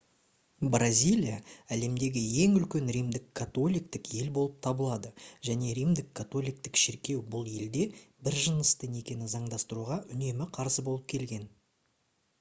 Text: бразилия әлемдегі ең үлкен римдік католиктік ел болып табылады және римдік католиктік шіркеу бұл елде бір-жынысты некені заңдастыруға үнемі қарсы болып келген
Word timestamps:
бразилия 0.75 1.33
әлемдегі 1.73 2.21
ең 2.45 2.55
үлкен 2.59 2.87
римдік 2.95 3.27
католиктік 3.39 4.09
ел 4.21 4.31
болып 4.37 4.55
табылады 4.67 5.11
және 5.49 5.75
римдік 5.81 6.09
католиктік 6.21 6.79
шіркеу 6.85 7.21
бұл 7.35 7.51
елде 7.59 7.85
бір-жынысты 8.29 8.93
некені 8.95 9.31
заңдастыруға 9.37 9.99
үнемі 10.17 10.49
қарсы 10.59 10.85
болып 10.89 11.05
келген 11.15 11.45